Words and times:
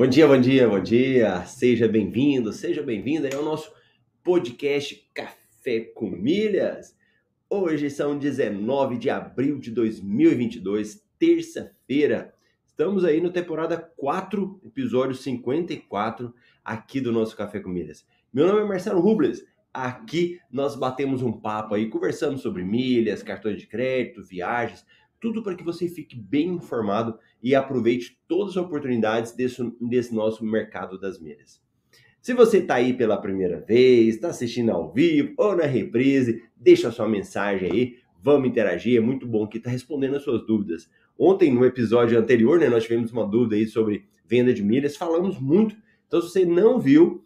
Bom 0.00 0.06
dia, 0.06 0.26
bom 0.26 0.40
dia, 0.40 0.66
bom 0.66 0.80
dia. 0.80 1.44
Seja 1.44 1.86
bem-vindo, 1.86 2.54
seja 2.54 2.82
bem-vinda 2.82 3.28
ao 3.36 3.44
nosso 3.44 3.70
podcast 4.24 5.06
Café 5.12 5.80
com 5.94 6.08
Milhas. 6.08 6.96
Hoje 7.50 7.90
são 7.90 8.18
19 8.18 8.96
de 8.96 9.10
abril 9.10 9.58
de 9.58 9.70
2022, 9.70 11.06
terça-feira. 11.18 12.32
Estamos 12.66 13.04
aí 13.04 13.20
no 13.20 13.30
temporada 13.30 13.76
4, 13.76 14.62
episódio 14.64 15.14
54 15.14 16.34
aqui 16.64 16.98
do 16.98 17.12
nosso 17.12 17.36
Café 17.36 17.60
com 17.60 17.68
Milhas. 17.68 18.06
Meu 18.32 18.46
nome 18.46 18.62
é 18.62 18.64
Marcelo 18.64 19.02
Rubles. 19.02 19.44
Aqui 19.70 20.40
nós 20.50 20.74
batemos 20.74 21.20
um 21.20 21.30
papo 21.30 21.74
aí, 21.74 21.90
conversamos 21.90 22.40
sobre 22.40 22.64
milhas, 22.64 23.22
cartões 23.22 23.60
de 23.60 23.66
crédito, 23.66 24.24
viagens, 24.24 24.82
tudo 25.20 25.42
para 25.42 25.54
que 25.54 25.62
você 25.62 25.88
fique 25.88 26.16
bem 26.16 26.48
informado 26.48 27.18
e 27.42 27.54
aproveite 27.54 28.18
todas 28.26 28.56
as 28.56 28.64
oportunidades 28.64 29.32
desse, 29.32 29.62
desse 29.80 30.14
nosso 30.14 30.44
mercado 30.44 30.98
das 30.98 31.20
milhas. 31.20 31.60
Se 32.20 32.34
você 32.34 32.58
está 32.58 32.74
aí 32.74 32.92
pela 32.92 33.20
primeira 33.20 33.60
vez, 33.60 34.14
está 34.14 34.28
assistindo 34.28 34.70
ao 34.70 34.92
vivo 34.92 35.34
ou 35.36 35.56
na 35.56 35.64
reprise, 35.64 36.42
deixa 36.56 36.88
a 36.88 36.92
sua 36.92 37.08
mensagem 37.08 37.70
aí, 37.70 37.96
vamos 38.22 38.48
interagir, 38.48 38.96
é 38.96 39.00
muito 39.00 39.26
bom 39.26 39.46
que 39.46 39.58
está 39.58 39.70
respondendo 39.70 40.16
as 40.16 40.22
suas 40.22 40.46
dúvidas. 40.46 40.90
Ontem, 41.18 41.52
no 41.52 41.64
episódio 41.64 42.18
anterior, 42.18 42.58
né, 42.58 42.68
nós 42.68 42.84
tivemos 42.84 43.12
uma 43.12 43.26
dúvida 43.26 43.56
aí 43.56 43.66
sobre 43.66 44.04
venda 44.26 44.52
de 44.52 44.62
milhas, 44.62 44.96
falamos 44.96 45.38
muito, 45.38 45.76
então 46.06 46.20
se 46.20 46.30
você 46.30 46.44
não 46.44 46.78
viu, 46.78 47.24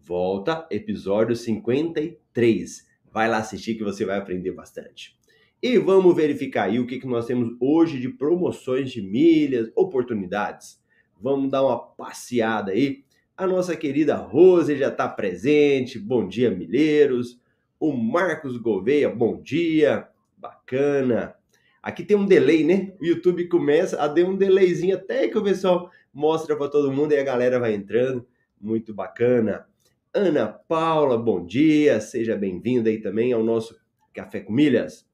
volta, 0.00 0.66
episódio 0.70 1.34
53. 1.34 2.86
Vai 3.10 3.28
lá 3.28 3.38
assistir 3.38 3.74
que 3.76 3.84
você 3.84 4.04
vai 4.04 4.18
aprender 4.18 4.52
bastante. 4.52 5.18
E 5.62 5.78
vamos 5.78 6.16
verificar 6.16 6.64
aí 6.64 6.80
o 6.80 6.86
que, 6.88 6.98
que 6.98 7.06
nós 7.06 7.24
temos 7.24 7.56
hoje 7.60 8.00
de 8.00 8.08
promoções 8.08 8.90
de 8.90 9.00
milhas, 9.00 9.70
oportunidades. 9.76 10.82
Vamos 11.20 11.52
dar 11.52 11.62
uma 11.62 11.78
passeada 11.78 12.72
aí. 12.72 13.04
A 13.36 13.46
nossa 13.46 13.76
querida 13.76 14.16
Rose 14.16 14.76
já 14.76 14.88
está 14.88 15.08
presente. 15.08 16.00
Bom 16.00 16.26
dia, 16.26 16.50
milheiros. 16.50 17.40
O 17.78 17.92
Marcos 17.92 18.56
Gouveia, 18.56 19.08
bom 19.08 19.40
dia. 19.40 20.08
Bacana. 20.36 21.36
Aqui 21.80 22.02
tem 22.02 22.16
um 22.16 22.26
delay, 22.26 22.64
né? 22.64 22.92
O 23.00 23.04
YouTube 23.06 23.46
começa 23.46 24.02
a 24.02 24.08
dar 24.08 24.24
um 24.24 24.34
delayzinho 24.34 24.96
até 24.96 25.28
que 25.28 25.38
o 25.38 25.44
pessoal 25.44 25.88
mostra 26.12 26.56
para 26.56 26.68
todo 26.68 26.90
mundo 26.90 27.12
e 27.12 27.18
a 27.18 27.22
galera 27.22 27.60
vai 27.60 27.72
entrando. 27.72 28.26
Muito 28.60 28.92
bacana. 28.92 29.64
Ana 30.12 30.44
Paula, 30.48 31.16
bom 31.16 31.46
dia. 31.46 32.00
Seja 32.00 32.34
bem-vinda 32.34 32.90
aí 32.90 33.00
também 33.00 33.32
ao 33.32 33.44
nosso 33.44 33.80
Café 34.12 34.40
com 34.40 34.52
Milhas. 34.52 35.11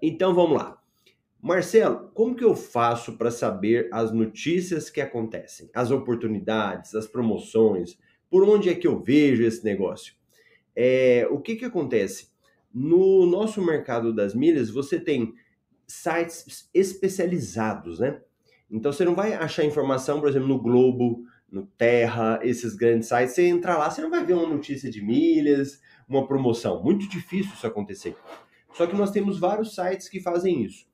Então 0.00 0.34
vamos 0.34 0.58
lá. 0.58 0.78
Marcelo, 1.40 2.10
como 2.14 2.34
que 2.34 2.44
eu 2.44 2.54
faço 2.54 3.16
para 3.16 3.30
saber 3.30 3.88
as 3.92 4.12
notícias 4.12 4.90
que 4.90 5.00
acontecem, 5.00 5.70
as 5.72 5.90
oportunidades, 5.90 6.94
as 6.94 7.06
promoções? 7.06 7.96
Por 8.28 8.42
onde 8.42 8.68
é 8.68 8.74
que 8.74 8.86
eu 8.86 9.00
vejo 9.00 9.44
esse 9.44 9.64
negócio? 9.64 10.14
É, 10.74 11.26
o 11.30 11.40
que 11.40 11.56
que 11.56 11.64
acontece? 11.64 12.28
No 12.72 13.24
nosso 13.26 13.62
mercado 13.62 14.12
das 14.12 14.34
milhas, 14.34 14.70
você 14.70 14.98
tem 14.98 15.34
sites 15.86 16.68
especializados, 16.74 17.98
né? 17.98 18.20
Então 18.70 18.92
você 18.92 19.04
não 19.04 19.14
vai 19.14 19.32
achar 19.32 19.64
informação, 19.64 20.20
por 20.20 20.28
exemplo, 20.28 20.48
no 20.48 20.60
Globo, 20.60 21.24
no 21.50 21.66
Terra, 21.66 22.38
esses 22.42 22.74
grandes 22.74 23.08
sites. 23.08 23.34
Você 23.34 23.46
entrar 23.46 23.78
lá, 23.78 23.90
você 23.90 24.02
não 24.02 24.10
vai 24.10 24.24
ver 24.24 24.34
uma 24.34 24.46
notícia 24.46 24.90
de 24.90 25.00
milhas, 25.00 25.80
uma 26.08 26.26
promoção. 26.26 26.82
Muito 26.82 27.08
difícil 27.08 27.52
isso 27.54 27.66
acontecer. 27.66 28.14
Só 28.74 28.86
que 28.86 28.96
nós 28.96 29.10
temos 29.10 29.38
vários 29.38 29.74
sites 29.74 30.08
que 30.08 30.20
fazem 30.20 30.62
isso. 30.62 30.86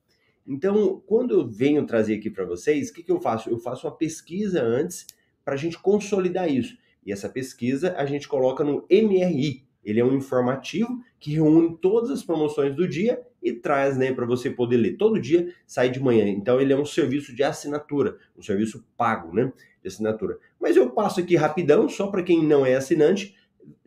Então, 0.47 1.03
quando 1.07 1.33
eu 1.35 1.49
venho 1.49 1.87
trazer 1.87 2.17
aqui 2.17 2.29
para 2.29 2.45
vocês, 2.45 2.91
o 2.91 2.95
que, 2.95 3.03
que 3.03 3.13
eu 3.13 3.21
faço? 3.21 3.49
Eu 3.49 3.59
faço 3.59 3.87
uma 3.87 3.97
pesquisa 3.97 4.63
antes 4.63 5.07
para 5.45 5.55
a 5.55 5.57
gente 5.57 5.79
consolidar 5.79 6.51
isso. 6.51 6.77
E 7.05 7.13
essa 7.13 7.29
pesquisa 7.29 7.95
a 7.97 8.05
gente 8.05 8.29
coloca 8.29 8.63
no 8.63 8.87
MRI. 8.91 9.65
Ele 9.85 10.01
é 10.01 10.05
um 10.05 10.15
informativo 10.15 11.03
que 11.19 11.33
reúne 11.33 11.77
todas 11.81 12.11
as 12.11 12.23
promoções 12.23 12.75
do 12.75 12.89
dia 12.89 13.23
e 13.43 13.53
traz 13.53 13.99
né, 13.99 14.13
para 14.13 14.25
você 14.25 14.51
poder 14.51 14.79
ler. 14.79 14.97
Todo 14.97 15.21
dia 15.21 15.53
sai 15.67 15.91
de 15.91 16.01
manhã. 16.01 16.27
Então, 16.27 16.61
ele 16.61 16.73
é 16.73 16.77
um 16.77 16.87
serviço 16.87 17.35
de 17.35 17.43
assinatura, 17.43 18.17
um 18.37 18.43
serviço 18.43 18.87
pago 18.97 19.35
né, 19.35 19.53
de 19.83 19.89
assinatura. 19.89 20.39
Mas 20.59 20.77
eu 20.77 20.91
passo 20.91 21.21
aqui 21.21 21.37
rapidão, 21.37 21.89
só 21.89 22.07
para 22.07 22.23
quem 22.23 22.43
não 22.43 22.65
é 22.65 22.75
assinante, 22.75 23.37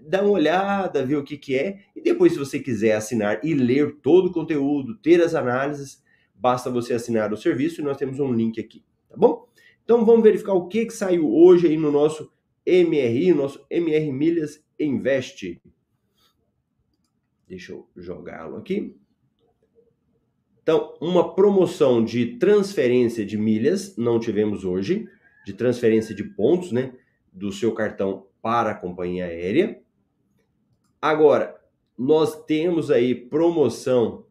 dar 0.08 0.24
uma 0.24 0.32
olhada, 0.32 1.06
ver 1.06 1.18
o 1.18 1.24
que, 1.24 1.38
que 1.38 1.56
é, 1.56 1.80
e 1.96 2.02
depois, 2.02 2.34
se 2.34 2.40
você 2.40 2.60
quiser 2.60 2.96
assinar 2.96 3.44
e 3.44 3.54
ler 3.54 3.98
todo 4.02 4.28
o 4.28 4.32
conteúdo, 4.32 4.98
ter 4.98 5.22
as 5.22 5.36
análises, 5.36 6.04
basta 6.34 6.70
você 6.70 6.94
assinar 6.94 7.34
o 7.34 7.38
serviço 7.38 7.82
e 7.82 7.84
nós 7.84 7.98
temos 7.98 8.20
um 8.20 8.32
link 8.32 8.60
aqui, 8.60 8.84
tá 9.10 9.18
bom? 9.18 9.48
Então 9.84 10.06
vamos 10.06 10.24
verificar 10.24 10.54
o 10.54 10.68
que, 10.68 10.86
que 10.86 10.94
saiu 10.94 11.32
hoje 11.32 11.68
aí 11.68 11.78
no 11.78 11.92
nosso 11.92 12.32
MRI, 12.66 13.34
nosso 13.34 13.66
MR 13.70 14.12
Milhas 14.12 14.64
Invest. 14.80 15.62
Deixa 17.48 17.72
eu 17.72 17.88
jogá-lo 17.96 18.58
aqui. 18.58 18.96
Então, 20.62 20.98
uma 21.00 21.34
promoção 21.34 22.04
de 22.04 22.38
transferência 22.38 23.26
de 23.26 23.38
milhas 23.38 23.96
não 23.96 24.20
tivemos 24.20 24.66
hoje, 24.66 25.08
de 25.46 25.54
transferência 25.54 26.14
de 26.14 26.26
pontos, 26.26 26.74
né, 26.74 26.94
do 27.32 27.54
seu 27.54 27.74
cartão 27.74 28.28
para 28.42 28.72
a 28.72 28.76
companhia 28.76 29.26
aérea. 29.26 29.82
Agora, 31.02 31.56
nós 31.98 32.44
temos 32.46 32.92
aí 32.92 33.16
promoção 33.16 34.26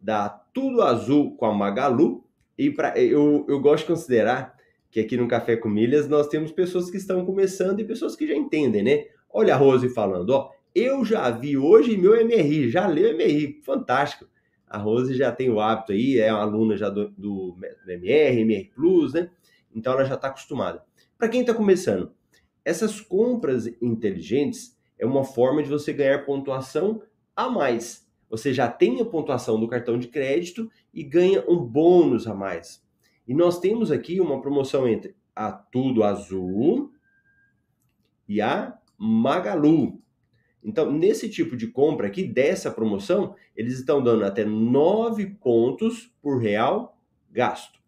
da 0.00 0.28
Tudo 0.28 0.82
Azul 0.82 1.36
com 1.36 1.46
a 1.46 1.54
Magalu. 1.54 2.24
E 2.56 2.70
pra, 2.70 2.98
eu, 2.98 3.44
eu 3.48 3.60
gosto 3.60 3.84
de 3.84 3.92
considerar 3.92 4.56
que 4.90 5.00
aqui 5.00 5.16
no 5.16 5.28
Café 5.28 5.56
com 5.56 5.68
Milhas 5.68 6.08
nós 6.08 6.28
temos 6.28 6.50
pessoas 6.52 6.90
que 6.90 6.96
estão 6.96 7.24
começando 7.24 7.80
e 7.80 7.84
pessoas 7.84 8.16
que 8.16 8.26
já 8.26 8.34
entendem, 8.34 8.82
né? 8.82 9.04
Olha 9.32 9.54
a 9.54 9.56
Rose 9.56 9.88
falando, 9.88 10.30
ó, 10.30 10.50
eu 10.74 11.04
já 11.04 11.30
vi 11.30 11.56
hoje 11.56 11.96
meu 11.96 12.12
MRI, 12.24 12.68
já 12.68 12.86
leu 12.86 13.16
MRI, 13.16 13.60
fantástico. 13.62 14.28
A 14.66 14.78
Rose 14.78 15.14
já 15.14 15.32
tem 15.32 15.50
o 15.50 15.60
hábito 15.60 15.92
aí, 15.92 16.18
é 16.18 16.32
uma 16.32 16.42
aluna 16.42 16.76
já 16.76 16.88
do, 16.88 17.10
do, 17.10 17.56
MR, 17.86 18.40
MR 18.40 18.70
Plus, 18.74 19.14
né? 19.14 19.30
Então 19.74 19.92
ela 19.92 20.04
já 20.04 20.14
está 20.14 20.28
acostumada. 20.28 20.82
Para 21.18 21.28
quem 21.28 21.40
está 21.40 21.54
começando, 21.54 22.12
essas 22.64 23.00
compras 23.00 23.66
inteligentes, 23.80 24.76
é 25.00 25.06
uma 25.06 25.24
forma 25.24 25.62
de 25.62 25.68
você 25.68 25.92
ganhar 25.92 26.24
pontuação 26.24 27.02
a 27.34 27.48
mais. 27.48 28.06
Você 28.28 28.52
já 28.52 28.68
tem 28.68 29.00
a 29.00 29.04
pontuação 29.04 29.58
do 29.58 29.66
cartão 29.66 29.98
de 29.98 30.06
crédito 30.06 30.70
e 30.92 31.02
ganha 31.02 31.42
um 31.48 31.56
bônus 31.56 32.26
a 32.26 32.34
mais. 32.34 32.84
E 33.26 33.34
nós 33.34 33.58
temos 33.58 33.90
aqui 33.90 34.20
uma 34.20 34.42
promoção 34.42 34.86
entre 34.86 35.16
a 35.34 35.50
Tudo 35.50 36.04
Azul 36.04 36.92
e 38.28 38.42
a 38.42 38.78
Magalu. 38.98 40.00
Então, 40.62 40.92
nesse 40.92 41.30
tipo 41.30 41.56
de 41.56 41.68
compra 41.68 42.06
aqui, 42.06 42.22
dessa 42.22 42.70
promoção, 42.70 43.34
eles 43.56 43.78
estão 43.78 44.02
dando 44.02 44.24
até 44.24 44.44
9 44.44 45.26
pontos 45.40 46.12
por 46.20 46.38
real 46.38 47.00
gasto. 47.30 47.80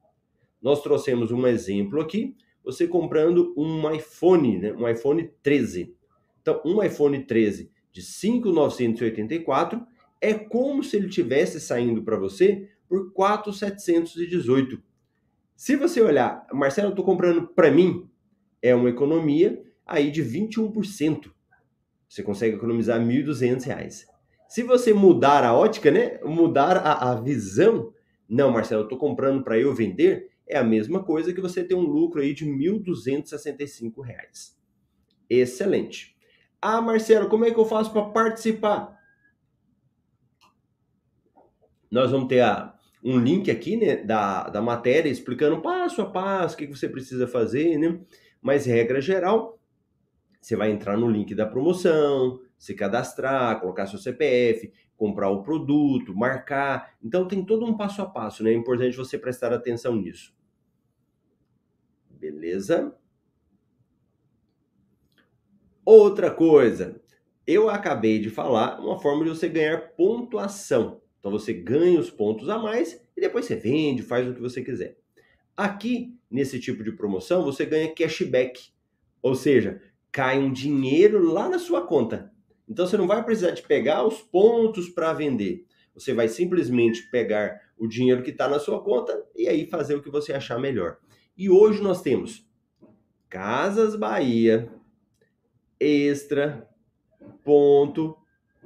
Nós 0.62 0.82
trouxemos 0.82 1.30
um 1.30 1.46
exemplo 1.46 2.00
aqui, 2.00 2.34
você 2.64 2.88
comprando 2.88 3.52
um 3.56 3.90
iPhone, 3.90 4.58
né, 4.58 4.72
um 4.72 4.88
iPhone 4.88 5.30
13. 5.42 5.94
Então, 6.42 6.60
um 6.64 6.82
iPhone 6.82 7.24
13 7.24 7.70
de 7.92 8.02
5.984 8.02 9.86
é 10.20 10.34
como 10.34 10.82
se 10.82 10.96
ele 10.96 11.08
tivesse 11.08 11.60
saindo 11.60 12.02
para 12.02 12.16
você 12.16 12.68
por 12.88 13.12
4.718. 13.12 14.80
Se 15.56 15.76
você 15.76 16.00
olhar, 16.00 16.46
Marcelo, 16.52 16.88
eu 16.88 16.92
estou 16.92 17.04
comprando 17.04 17.46
para 17.48 17.70
mim, 17.70 18.08
é 18.60 18.74
uma 18.74 18.90
economia 18.90 19.62
aí 19.86 20.10
de 20.10 20.22
21%. 20.22 21.30
Você 22.08 22.22
consegue 22.22 22.56
economizar 22.56 23.00
R$ 23.00 23.06
1.200. 23.06 24.04
Se 24.48 24.62
você 24.62 24.92
mudar 24.92 25.44
a 25.44 25.54
ótica, 25.54 25.90
né? 25.90 26.18
Mudar 26.22 26.76
a, 26.76 27.12
a 27.12 27.14
visão, 27.14 27.92
não, 28.28 28.50
Marcelo, 28.50 28.82
eu 28.82 28.86
estou 28.86 28.98
comprando 28.98 29.42
para 29.42 29.58
eu 29.58 29.74
vender, 29.74 30.30
é 30.46 30.58
a 30.58 30.64
mesma 30.64 31.02
coisa 31.02 31.32
que 31.32 31.40
você 31.40 31.64
ter 31.64 31.74
um 31.74 31.86
lucro 31.86 32.20
aí 32.20 32.34
de 32.34 32.44
R$ 32.44 32.50
1.265. 32.50 34.54
Excelente. 35.30 36.11
Ah, 36.64 36.80
Marcelo, 36.80 37.28
como 37.28 37.44
é 37.44 37.50
que 37.50 37.58
eu 37.58 37.64
faço 37.64 37.92
para 37.92 38.02
participar? 38.10 38.96
Nós 41.90 42.12
vamos 42.12 42.28
ter 42.28 42.40
a, 42.40 42.78
um 43.02 43.18
link 43.18 43.50
aqui 43.50 43.76
né, 43.76 43.96
da, 43.96 44.48
da 44.48 44.62
matéria 44.62 45.10
explicando 45.10 45.60
passo 45.60 46.00
a 46.00 46.08
passo 46.08 46.54
o 46.54 46.58
que, 46.58 46.68
que 46.68 46.76
você 46.78 46.88
precisa 46.88 47.26
fazer, 47.26 47.76
né? 47.78 48.00
Mas 48.40 48.64
regra 48.64 49.00
geral, 49.00 49.58
você 50.40 50.54
vai 50.54 50.70
entrar 50.70 50.96
no 50.96 51.10
link 51.10 51.34
da 51.34 51.46
promoção, 51.46 52.40
se 52.56 52.74
cadastrar, 52.74 53.60
colocar 53.60 53.88
seu 53.88 53.98
CPF, 53.98 54.72
comprar 54.96 55.30
o 55.30 55.42
produto, 55.42 56.14
marcar. 56.14 56.94
Então 57.02 57.26
tem 57.26 57.44
todo 57.44 57.66
um 57.66 57.76
passo 57.76 58.02
a 58.02 58.06
passo, 58.06 58.44
né? 58.44 58.52
É 58.52 58.54
importante 58.54 58.96
você 58.96 59.18
prestar 59.18 59.52
atenção 59.52 59.96
nisso. 59.96 60.32
Beleza? 62.08 62.96
Outra 65.84 66.30
coisa, 66.30 67.00
eu 67.46 67.68
acabei 67.68 68.20
de 68.20 68.30
falar 68.30 68.78
uma 68.80 69.00
forma 69.00 69.24
de 69.24 69.30
você 69.30 69.48
ganhar 69.48 69.94
pontuação. 69.96 71.00
Então 71.18 71.30
você 71.30 71.52
ganha 71.52 71.98
os 71.98 72.10
pontos 72.10 72.48
a 72.48 72.58
mais 72.58 73.00
e 73.16 73.20
depois 73.20 73.46
você 73.46 73.56
vende, 73.56 74.02
faz 74.02 74.28
o 74.28 74.34
que 74.34 74.40
você 74.40 74.62
quiser. 74.62 74.96
Aqui, 75.56 76.16
nesse 76.30 76.58
tipo 76.60 76.82
de 76.84 76.92
promoção, 76.92 77.44
você 77.44 77.66
ganha 77.66 77.92
cashback. 77.94 78.70
Ou 79.20 79.34
seja, 79.34 79.80
cai 80.10 80.38
um 80.38 80.52
dinheiro 80.52 81.24
lá 81.24 81.48
na 81.48 81.58
sua 81.58 81.86
conta. 81.86 82.32
Então 82.68 82.86
você 82.86 82.96
não 82.96 83.06
vai 83.06 83.24
precisar 83.24 83.50
de 83.50 83.62
pegar 83.62 84.06
os 84.06 84.20
pontos 84.20 84.88
para 84.88 85.12
vender. 85.12 85.66
Você 85.94 86.14
vai 86.14 86.28
simplesmente 86.28 87.10
pegar 87.10 87.60
o 87.76 87.86
dinheiro 87.86 88.22
que 88.22 88.30
está 88.30 88.48
na 88.48 88.58
sua 88.58 88.82
conta 88.82 89.20
e 89.34 89.48
aí 89.48 89.66
fazer 89.66 89.94
o 89.94 90.02
que 90.02 90.10
você 90.10 90.32
achar 90.32 90.58
melhor. 90.58 90.98
E 91.36 91.50
hoje 91.50 91.82
nós 91.82 92.00
temos 92.02 92.46
Casas 93.28 93.96
Bahia, 93.96 94.70
Extra, 95.82 96.68
Ponto 97.44 98.16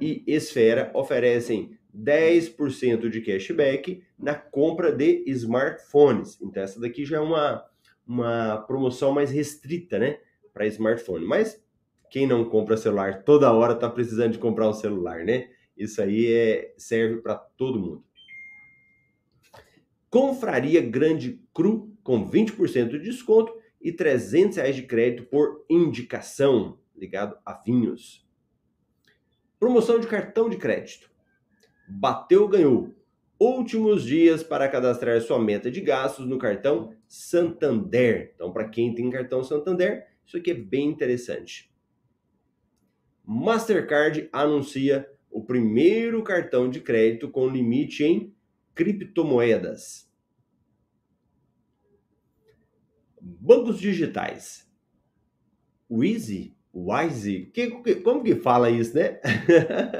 e 0.01 0.23
Esfera 0.27 0.91
oferecem 0.95 1.77
10% 1.95 3.09
de 3.09 3.21
cashback 3.23 4.03
na 4.19 4.35
compra 4.35 4.93
de 4.93 5.25
smartphones. 5.27 6.41
Então, 6.43 6.63
essa 6.63 6.79
daqui 6.79 7.05
já 7.05 7.17
é 7.17 7.21
uma, 7.21 7.65
uma 8.07 8.59
promoção 8.67 9.13
mais 9.13 9.31
restrita, 9.31 9.99
né? 9.99 10.19
Para 10.53 10.67
smartphone. 10.67 11.25
Mas 11.25 11.63
quem 12.11 12.27
não 12.27 12.45
compra 12.45 12.77
celular 12.77 13.25
toda 13.25 13.53
hora 13.53 13.73
está 13.73 13.89
precisando 13.89 14.33
de 14.33 14.39
comprar 14.39 14.69
um 14.69 14.75
celular, 14.75 15.25
né? 15.25 15.49
Isso 15.77 16.01
aí 16.01 16.33
é, 16.33 16.75
serve 16.77 17.21
para 17.21 17.35
todo 17.35 17.81
mundo. 17.81 18.05
Confraria 20.09 20.81
Grande 20.81 21.41
Cru 21.53 21.93
com 22.03 22.29
20% 22.29 22.89
de 22.91 23.01
desconto 23.01 23.53
e 23.81 23.93
300 23.93 24.57
reais 24.57 24.77
de 24.77 24.83
crédito 24.83 25.29
por 25.29 25.65
indicação, 25.69 26.79
ligado 26.97 27.39
a 27.45 27.53
vinhos. 27.53 28.27
Promoção 29.59 29.99
de 29.99 30.07
cartão 30.07 30.49
de 30.49 30.57
crédito. 30.57 31.11
Bateu, 31.89 32.49
ganhou. 32.49 32.95
Últimos 33.39 34.03
dias 34.03 34.43
para 34.43 34.69
cadastrar 34.69 35.21
sua 35.21 35.39
meta 35.39 35.71
de 35.71 35.81
gastos 35.81 36.27
no 36.27 36.39
cartão 36.39 36.95
Santander. 37.07 38.33
Então, 38.35 38.51
para 38.53 38.69
quem 38.69 38.95
tem 38.95 39.11
cartão 39.11 39.45
Santander, 39.45 40.07
isso 40.25 40.37
aqui 40.39 40.51
é 40.51 40.55
bem 40.55 40.89
interessante. 40.89 41.71
Mastercard 43.25 44.29
anuncia 44.33 45.11
o 45.31 45.45
primeiro 45.45 46.23
cartão 46.23 46.71
de 46.71 46.81
crédito 46.81 47.29
com 47.29 47.49
limite 47.49 48.05
em 48.05 48.35
criptomoedas. 48.75 50.11
Bancos 53.21 53.79
digitais. 53.79 54.67
Wise, 55.91 56.56
Wise, 56.77 57.51
que, 57.55 57.97
como 57.97 58.23
que 58.23 58.35
fala 58.35 58.71
isso, 58.71 58.95
né? 58.95 59.19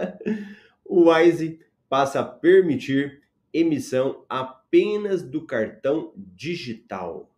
o 0.85 1.11
Wise 1.11 1.59
passa 1.89 2.21
a 2.21 2.25
permitir 2.25 3.23
emissão 3.53 4.25
apenas 4.29 5.23
do 5.23 5.47
cartão 5.47 6.13
digital. 6.17 7.33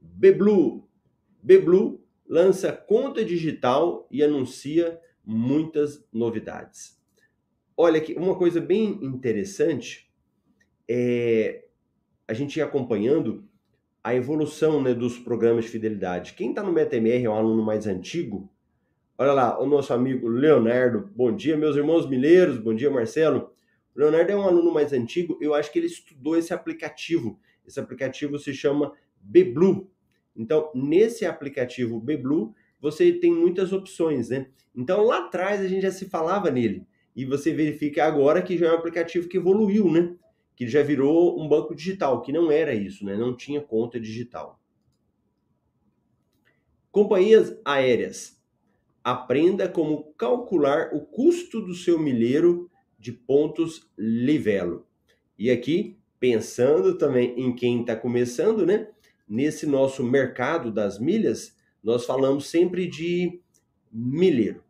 Beblu, 0.00 0.86
Beblu 1.42 2.04
lança 2.28 2.72
conta 2.72 3.24
digital 3.24 4.06
e 4.10 4.22
anuncia 4.22 5.00
muitas 5.24 6.06
novidades. 6.12 7.00
Olha 7.74 7.98
aqui, 7.98 8.14
uma 8.14 8.36
coisa 8.36 8.60
bem 8.60 9.02
interessante 9.02 10.10
é 10.88 11.64
a 12.28 12.34
gente 12.34 12.60
acompanhando 12.60 13.48
a 14.06 14.14
evolução 14.14 14.80
né, 14.80 14.94
dos 14.94 15.18
programas 15.18 15.64
de 15.64 15.72
fidelidade. 15.72 16.34
Quem 16.34 16.50
está 16.50 16.62
no 16.62 16.72
MetaMR 16.72 17.24
é 17.24 17.28
um 17.28 17.34
aluno 17.34 17.60
mais 17.60 17.88
antigo, 17.88 18.48
Olha 19.18 19.32
lá, 19.32 19.58
o 19.58 19.66
nosso 19.66 19.94
amigo 19.94 20.28
Leonardo. 20.28 21.10
Bom 21.16 21.34
dia, 21.34 21.56
meus 21.56 21.74
irmãos 21.74 22.06
mineiros. 22.06 22.58
Bom 22.58 22.74
dia, 22.74 22.90
Marcelo. 22.90 23.50
O 23.96 23.98
Leonardo 23.98 24.30
é 24.30 24.36
um 24.36 24.42
aluno 24.42 24.70
mais 24.70 24.92
antigo. 24.92 25.38
Eu 25.40 25.54
acho 25.54 25.72
que 25.72 25.78
ele 25.78 25.86
estudou 25.86 26.36
esse 26.36 26.52
aplicativo. 26.52 27.40
Esse 27.66 27.80
aplicativo 27.80 28.38
se 28.38 28.52
chama 28.52 28.92
Beblu. 29.18 29.90
Então, 30.36 30.70
nesse 30.74 31.24
aplicativo 31.24 31.98
Beblu, 31.98 32.54
você 32.78 33.10
tem 33.10 33.32
muitas 33.32 33.72
opções, 33.72 34.28
né? 34.28 34.48
Então, 34.74 35.02
lá 35.02 35.24
atrás 35.24 35.62
a 35.62 35.66
gente 35.66 35.82
já 35.82 35.90
se 35.90 36.04
falava 36.10 36.50
nele. 36.50 36.86
E 37.16 37.24
você 37.24 37.54
verifica 37.54 38.04
agora 38.04 38.42
que 38.42 38.58
já 38.58 38.66
é 38.66 38.72
um 38.72 38.76
aplicativo 38.76 39.28
que 39.28 39.38
evoluiu, 39.38 39.90
né? 39.90 40.14
Que 40.56 40.66
já 40.66 40.82
virou 40.82 41.40
um 41.40 41.48
banco 41.48 41.74
digital, 41.74 42.22
que 42.22 42.32
não 42.32 42.50
era 42.50 42.74
isso, 42.74 43.04
né? 43.04 43.16
Não 43.16 43.36
tinha 43.36 43.60
conta 43.60 44.00
digital. 44.00 44.58
Companhias 46.90 47.54
aéreas 47.64 48.42
aprenda 49.04 49.68
como 49.68 50.12
calcular 50.14 50.92
o 50.92 51.00
custo 51.00 51.60
do 51.60 51.74
seu 51.74 51.98
milheiro 51.98 52.68
de 52.98 53.12
pontos 53.12 53.88
Livelo. 53.96 54.84
E 55.38 55.50
aqui, 55.50 55.96
pensando 56.18 56.98
também 56.98 57.38
em 57.38 57.54
quem 57.54 57.82
está 57.82 57.94
começando, 57.94 58.64
né? 58.64 58.88
Nesse 59.28 59.66
nosso 59.66 60.02
mercado 60.02 60.72
das 60.72 60.98
milhas, 60.98 61.56
nós 61.84 62.04
falamos 62.04 62.48
sempre 62.48 62.88
de 62.88 63.40
milheiro, 63.92 64.64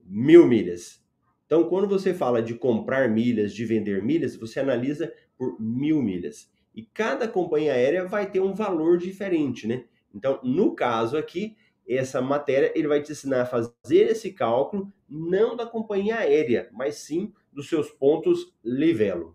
mil 0.00 0.46
milhas. 0.46 1.00
Então, 1.48 1.66
quando 1.66 1.88
você 1.88 2.12
fala 2.12 2.42
de 2.42 2.54
comprar 2.54 3.08
milhas, 3.08 3.54
de 3.54 3.64
vender 3.64 4.02
milhas, 4.02 4.36
você 4.36 4.60
analisa 4.60 5.10
por 5.34 5.58
mil 5.58 6.02
milhas. 6.02 6.52
E 6.74 6.82
cada 6.82 7.26
companhia 7.26 7.72
aérea 7.72 8.04
vai 8.04 8.30
ter 8.30 8.40
um 8.40 8.52
valor 8.52 8.98
diferente, 8.98 9.66
né? 9.66 9.86
Então, 10.14 10.38
no 10.44 10.74
caso 10.74 11.16
aqui, 11.16 11.56
essa 11.88 12.20
matéria, 12.20 12.70
ele 12.76 12.86
vai 12.86 13.02
te 13.02 13.12
ensinar 13.12 13.40
a 13.40 13.46
fazer 13.46 14.10
esse 14.10 14.30
cálculo 14.30 14.92
não 15.08 15.56
da 15.56 15.64
companhia 15.64 16.18
aérea, 16.18 16.68
mas 16.70 16.96
sim 16.96 17.32
dos 17.50 17.66
seus 17.66 17.90
pontos 17.90 18.54
livelo. 18.62 19.34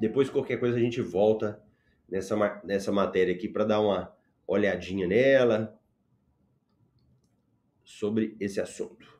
Depois, 0.00 0.28
qualquer 0.28 0.58
coisa, 0.58 0.76
a 0.76 0.80
gente 0.80 1.00
volta 1.00 1.62
nessa, 2.08 2.60
nessa 2.64 2.90
matéria 2.90 3.32
aqui 3.32 3.48
para 3.48 3.62
dar 3.62 3.80
uma 3.80 4.12
olhadinha 4.48 5.06
nela 5.06 5.79
sobre 7.90 8.36
esse 8.38 8.60
assunto. 8.60 9.18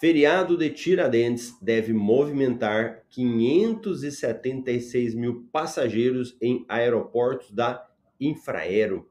Feriado 0.00 0.56
de 0.56 0.70
Tiradentes 0.70 1.56
deve 1.62 1.92
movimentar 1.92 3.04
576 3.08 5.14
mil 5.14 5.46
passageiros 5.52 6.36
em 6.40 6.64
aeroportos 6.68 7.52
da 7.52 7.88
Infraero. 8.20 9.08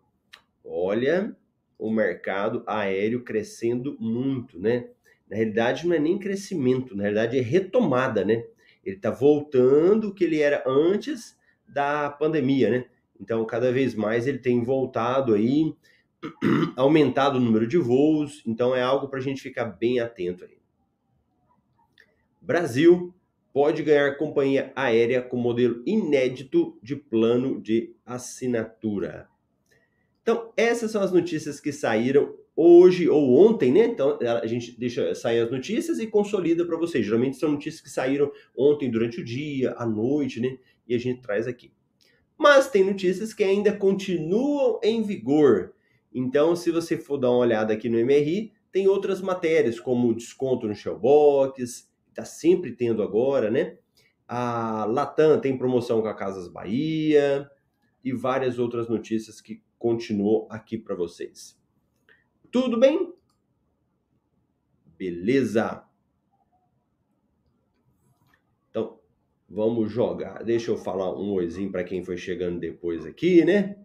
Olha, 0.65 1.33
o 1.79 1.89
mercado 1.89 2.63
aéreo 2.67 3.23
crescendo 3.23 3.95
muito, 4.01 4.59
né? 4.59 4.89
Na 5.29 5.37
realidade, 5.37 5.87
não 5.87 5.95
é 5.95 5.99
nem 5.99 6.19
crescimento, 6.19 6.95
na 6.95 7.03
realidade 7.03 7.37
é 7.37 7.41
retomada, 7.41 8.25
né? 8.25 8.43
Ele 8.83 8.97
está 8.97 9.09
voltando 9.09 10.09
o 10.09 10.13
que 10.13 10.25
ele 10.25 10.41
era 10.41 10.61
antes 10.67 11.39
da 11.65 12.09
pandemia, 12.09 12.69
né? 12.69 12.85
Então, 13.21 13.45
cada 13.45 13.71
vez 13.71 13.93
mais 13.93 14.25
ele 14.25 14.39
tem 14.39 14.63
voltado 14.63 15.35
aí, 15.35 15.75
aumentado 16.75 17.37
o 17.37 17.39
número 17.39 17.67
de 17.67 17.77
voos, 17.77 18.41
então 18.45 18.75
é 18.75 18.81
algo 18.81 19.07
para 19.07 19.19
a 19.19 19.21
gente 19.21 19.41
ficar 19.41 19.65
bem 19.65 19.99
atento 19.99 20.43
aí. 20.43 20.57
Brasil 22.41 23.13
pode 23.53 23.83
ganhar 23.83 24.17
companhia 24.17 24.71
aérea 24.75 25.21
com 25.21 25.37
modelo 25.37 25.83
inédito 25.85 26.79
de 26.81 26.95
plano 26.95 27.61
de 27.61 27.95
assinatura. 28.05 29.27
Então, 30.23 30.51
essas 30.57 30.91
são 30.91 31.01
as 31.01 31.11
notícias 31.11 31.59
que 31.59 31.71
saíram 31.71 32.35
hoje 32.55 33.09
ou 33.09 33.35
ontem, 33.39 33.71
né? 33.71 33.85
Então 33.85 34.19
a 34.21 34.45
gente 34.45 34.77
deixa 34.77 35.15
sair 35.15 35.39
as 35.39 35.51
notícias 35.51 35.99
e 35.99 36.07
consolida 36.07 36.65
para 36.65 36.77
vocês. 36.77 37.05
Geralmente 37.05 37.37
são 37.37 37.51
notícias 37.51 37.81
que 37.81 37.89
saíram 37.89 38.31
ontem 38.55 38.89
durante 38.89 39.21
o 39.21 39.23
dia, 39.23 39.73
à 39.77 39.85
noite, 39.85 40.39
né? 40.39 40.57
E 40.87 40.93
a 40.93 40.99
gente 40.99 41.21
traz 41.21 41.47
aqui. 41.47 41.71
Mas 42.41 42.71
tem 42.71 42.83
notícias 42.83 43.35
que 43.35 43.43
ainda 43.43 43.71
continuam 43.71 44.79
em 44.81 45.03
vigor. 45.03 45.75
Então, 46.11 46.55
se 46.55 46.71
você 46.71 46.97
for 46.97 47.19
dar 47.19 47.29
uma 47.29 47.37
olhada 47.37 47.71
aqui 47.71 47.87
no 47.87 48.03
MRI, 48.03 48.51
tem 48.71 48.87
outras 48.87 49.21
matérias, 49.21 49.79
como 49.79 50.11
desconto 50.11 50.67
no 50.67 50.73
Shellbox, 50.73 51.87
está 52.09 52.25
sempre 52.25 52.71
tendo 52.71 53.03
agora, 53.03 53.51
né? 53.51 53.77
A 54.27 54.85
Latam 54.85 55.39
tem 55.39 55.55
promoção 55.55 56.01
com 56.01 56.07
a 56.07 56.15
Casas 56.15 56.47
Bahia 56.47 57.47
e 58.03 58.11
várias 58.11 58.57
outras 58.57 58.89
notícias 58.89 59.39
que 59.39 59.61
continuam 59.77 60.47
aqui 60.49 60.79
para 60.79 60.95
vocês. 60.95 61.61
Tudo 62.49 62.75
bem? 62.75 63.13
Beleza. 64.97 65.85
Então, 68.71 68.99
vamos 69.51 69.91
jogar. 69.91 70.43
Deixa 70.43 70.71
eu 70.71 70.77
falar 70.77 71.13
um 71.13 71.33
oizinho 71.33 71.71
para 71.71 71.83
quem 71.83 72.03
foi 72.03 72.17
chegando 72.17 72.59
depois 72.59 73.05
aqui, 73.05 73.43
né? 73.43 73.77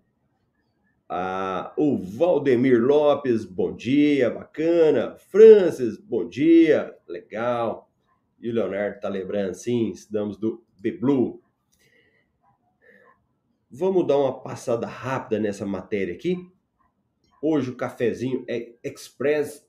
Ah, 1.08 1.72
o 1.76 1.98
Valdemir 1.98 2.80
Lopes, 2.80 3.44
bom 3.44 3.74
dia, 3.74 4.30
bacana. 4.30 5.16
Francis, 5.16 5.98
bom 5.98 6.28
dia, 6.28 6.96
legal. 7.08 7.90
E 8.40 8.48
o 8.48 8.54
Leonardo 8.54 9.00
tá 9.00 9.08
lembrando, 9.08 9.54
sim, 9.54 9.90
estudamos 9.90 10.36
do 10.36 10.64
B-Blue. 10.78 11.42
Vamos 13.68 14.06
dar 14.06 14.18
uma 14.18 14.40
passada 14.40 14.86
rápida 14.86 15.40
nessa 15.40 15.66
matéria 15.66 16.14
aqui. 16.14 16.48
Hoje 17.42 17.70
o 17.70 17.76
cafezinho 17.76 18.44
é 18.48 18.74
express. 18.84 19.65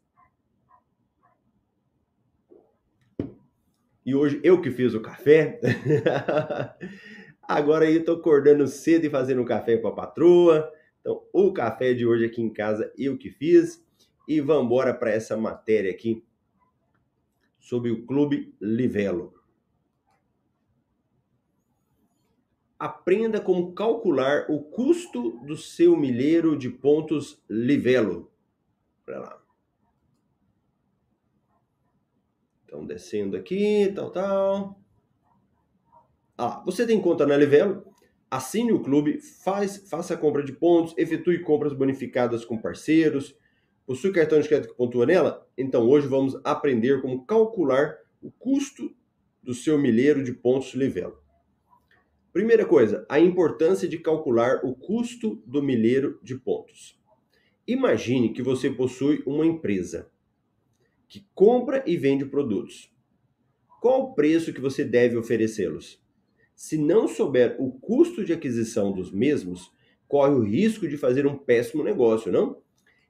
E 4.07 4.15
hoje 4.15 4.39
eu 4.41 4.61
que 4.61 4.71
fiz 4.71 4.93
o 4.93 5.01
café. 5.01 5.59
Agora 7.43 7.91
eu 7.91 8.05
tô 8.05 8.13
acordando 8.13 8.65
cedo 8.65 9.03
e 9.05 9.09
fazendo 9.09 9.41
um 9.41 9.45
café 9.45 9.75
para 9.75 9.89
a 9.89 9.93
patroa. 9.93 10.71
Então, 11.01 11.21
o 11.33 11.51
café 11.51 11.93
de 11.93 12.07
hoje 12.07 12.25
aqui 12.25 12.41
em 12.41 12.49
casa 12.49 12.89
eu 12.97 13.17
que 13.17 13.29
fiz. 13.29 13.85
E 14.25 14.39
vamos 14.39 14.67
embora 14.67 14.93
para 14.93 15.11
essa 15.11 15.35
matéria 15.35 15.91
aqui 15.91 16.25
sobre 17.59 17.91
o 17.91 18.05
Clube 18.05 18.55
Livelo. 18.61 19.35
aprenda 22.79 23.41
como 23.41 23.73
calcular 23.73 24.45
o 24.49 24.61
custo 24.61 25.39
do 25.45 25.57
seu 25.57 25.97
milheiro 25.97 26.55
de 26.55 26.69
pontos 26.69 27.43
Livelo. 27.49 28.31
Olha 29.07 29.19
lá. 29.19 29.46
Então, 32.67 32.85
descendo 32.85 33.37
aqui, 33.37 33.93
tal, 33.95 34.11
tal. 34.11 34.79
Ah, 36.37 36.61
você 36.65 36.85
tem 36.85 36.99
conta 36.99 37.25
na 37.25 37.37
Livelo? 37.37 37.85
Assine 38.29 38.73
o 38.73 38.83
clube, 38.83 39.21
faz, 39.21 39.89
faça 39.89 40.15
a 40.15 40.17
compra 40.17 40.43
de 40.43 40.51
pontos, 40.51 40.93
efetue 40.97 41.41
compras 41.43 41.71
bonificadas 41.71 42.43
com 42.43 42.57
parceiros. 42.57 43.37
Possui 43.85 44.11
cartão 44.11 44.37
de 44.41 44.49
crédito 44.49 44.71
que 44.71 44.77
pontua 44.77 45.05
nela? 45.05 45.47
Então, 45.57 45.87
hoje 45.87 46.07
vamos 46.07 46.37
aprender 46.43 47.01
como 47.01 47.25
calcular 47.25 47.95
o 48.21 48.29
custo 48.29 48.93
do 49.41 49.53
seu 49.53 49.79
milheiro 49.79 50.21
de 50.21 50.33
pontos 50.33 50.73
Livelo. 50.73 51.23
Primeira 52.33 52.65
coisa, 52.65 53.05
a 53.07 53.17
importância 53.17 53.87
de 53.87 53.97
calcular 53.97 54.59
o 54.61 54.75
custo 54.75 55.41
do 55.45 55.63
milheiro 55.63 56.19
de 56.21 56.35
pontos. 56.35 56.99
Imagine 57.65 58.33
que 58.33 58.43
você 58.43 58.69
possui 58.69 59.23
uma 59.25 59.45
empresa 59.45 60.11
que 61.07 61.25
compra 61.33 61.83
e 61.85 61.95
vende 61.97 62.25
produtos. 62.25 62.91
Qual 63.81 64.01
o 64.01 64.13
preço 64.13 64.53
que 64.53 64.61
você 64.61 64.83
deve 64.83 65.15
oferecê-los? 65.17 66.01
Se 66.55 66.77
não 66.77 67.07
souber 67.07 67.55
o 67.59 67.71
custo 67.71 68.25
de 68.25 68.33
aquisição 68.33 68.91
dos 68.91 69.11
mesmos, 69.11 69.71
corre 70.07 70.33
o 70.33 70.43
risco 70.43 70.87
de 70.87 70.97
fazer 70.97 71.27
um 71.27 71.37
péssimo 71.37 71.83
negócio, 71.83 72.31
não? 72.31 72.61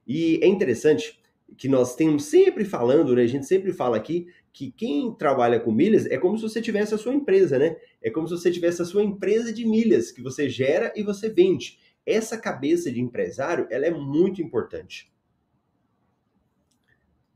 E 0.06 0.38
é 0.42 0.46
interessante 0.46 1.18
que 1.56 1.68
nós 1.68 1.96
temos 1.96 2.24
sempre 2.24 2.64
falando, 2.64 3.14
né? 3.14 3.22
A 3.22 3.26
gente 3.26 3.46
sempre 3.46 3.72
fala 3.72 3.96
aqui 3.96 4.26
que 4.52 4.70
quem 4.70 5.14
trabalha 5.14 5.58
com 5.58 5.72
milhas 5.72 6.04
é 6.06 6.18
como 6.18 6.36
se 6.36 6.42
você 6.42 6.60
tivesse 6.60 6.94
a 6.94 6.98
sua 6.98 7.14
empresa, 7.14 7.58
né? 7.58 7.76
É 8.02 8.10
como 8.10 8.28
se 8.28 8.36
você 8.36 8.50
tivesse 8.50 8.82
a 8.82 8.84
sua 8.84 9.02
empresa 9.02 9.52
de 9.52 9.66
milhas 9.66 10.12
que 10.12 10.22
você 10.22 10.48
gera 10.48 10.92
e 10.94 11.02
você 11.02 11.28
vende. 11.30 11.78
Essa 12.04 12.36
cabeça 12.36 12.90
de 12.90 13.00
empresário, 13.00 13.66
ela 13.70 13.86
é 13.86 13.90
muito 13.90 14.42
importante. 14.42 15.12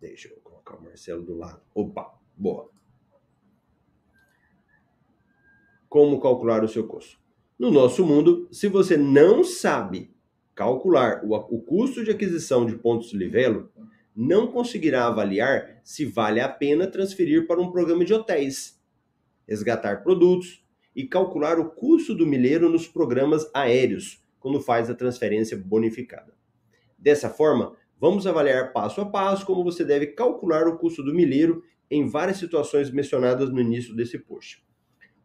Deixa 0.00 0.28
eu 0.28 0.41
colocar 0.72 0.76
o 0.76 0.82
Marcelo 0.82 1.22
do 1.22 1.36
lado. 1.36 1.60
Opa, 1.74 2.14
boa. 2.36 2.70
Como 5.88 6.20
calcular 6.20 6.64
o 6.64 6.68
seu 6.68 6.86
custo? 6.86 7.18
No 7.58 7.70
nosso 7.70 8.04
mundo, 8.04 8.48
se 8.50 8.66
você 8.68 8.96
não 8.96 9.44
sabe 9.44 10.10
calcular 10.54 11.22
o, 11.24 11.34
o 11.34 11.60
custo 11.60 12.02
de 12.02 12.10
aquisição 12.10 12.64
de 12.64 12.76
pontos 12.76 13.10
de 13.10 13.16
livelo, 13.16 13.70
não 14.14 14.46
conseguirá 14.46 15.06
avaliar 15.06 15.80
se 15.84 16.04
vale 16.04 16.40
a 16.40 16.48
pena 16.48 16.86
transferir 16.86 17.46
para 17.46 17.60
um 17.60 17.70
programa 17.70 18.04
de 18.04 18.12
hotéis, 18.12 18.80
resgatar 19.46 20.02
produtos 20.02 20.64
e 20.94 21.06
calcular 21.06 21.58
o 21.58 21.70
custo 21.70 22.14
do 22.14 22.26
milheiro 22.26 22.68
nos 22.68 22.86
programas 22.86 23.48
aéreos, 23.54 24.22
quando 24.38 24.60
faz 24.60 24.90
a 24.90 24.94
transferência 24.94 25.56
bonificada. 25.56 26.34
Dessa 26.98 27.30
forma, 27.30 27.74
vamos 28.02 28.26
avaliar 28.26 28.72
passo 28.72 29.00
a 29.00 29.06
passo 29.06 29.46
como 29.46 29.64
você 29.64 29.82
deve 29.84 30.08
calcular 30.08 30.66
o 30.66 30.76
custo 30.76 31.02
do 31.02 31.14
milheiro 31.14 31.62
em 31.90 32.06
várias 32.06 32.36
situações 32.36 32.90
mencionadas 32.90 33.50
no 33.50 33.60
início 33.60 33.96
desse 33.96 34.18
post. 34.18 34.62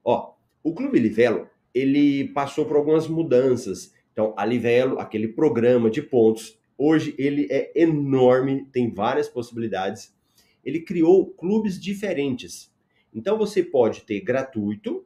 Ó, 0.02 0.36
o 0.64 0.74
Clube 0.74 0.98
Livelo, 0.98 1.50
ele 1.74 2.30
passou 2.30 2.66
por 2.66 2.78
algumas 2.78 3.08
mudanças. 3.08 3.94
Então, 4.14 4.34
a 4.38 4.46
Livelo, 4.46 5.00
aquele 5.00 5.28
programa 5.28 5.90
de 5.90 6.02
pontos, 6.02 6.58
Hoje 6.78 7.16
ele 7.18 7.48
é 7.50 7.72
enorme, 7.76 8.68
tem 8.72 8.94
várias 8.94 9.28
possibilidades. 9.28 10.16
Ele 10.64 10.82
criou 10.82 11.26
clubes 11.26 11.82
diferentes. 11.82 12.72
Então 13.12 13.36
você 13.36 13.64
pode 13.64 14.02
ter 14.02 14.22
gratuito, 14.22 15.04